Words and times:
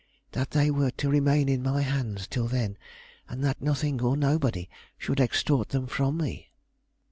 That 0.31 0.49
they 0.49 0.71
were 0.71 0.89
to 0.97 1.11
remain 1.11 1.47
in 1.47 1.61
my 1.61 1.83
hands 1.83 2.25
till 2.25 2.47
then, 2.47 2.75
and 3.29 3.43
that 3.43 3.61
nothing 3.61 4.01
or 4.01 4.17
nobody 4.17 4.67
should 4.97 5.19
extort 5.19 5.69
them 5.69 5.85
from 5.85 6.17
me." 6.17 6.49